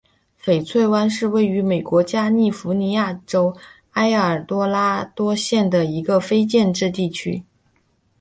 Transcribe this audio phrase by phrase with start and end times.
[0.41, 3.55] 翡翠湾是位于美国加利福尼亚州
[3.91, 7.43] 埃尔多拉多县的一个非建制地区。